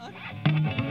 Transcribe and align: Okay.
Okay. 0.00 0.85